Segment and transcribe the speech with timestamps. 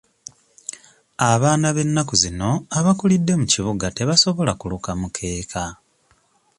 [1.31, 5.63] Abaana b'ennaku zino abakulidde mu kibuga tebasobola kuluka mukeeka.